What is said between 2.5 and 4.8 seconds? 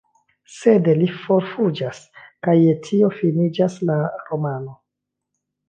je tio finiĝas la romano.